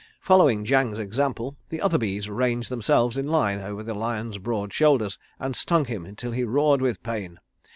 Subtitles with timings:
[0.21, 5.19] Following Jang's example, the other bees ranged themselves in line over the lion's broad shoulders,
[5.39, 7.37] and stung him until he roared with pain.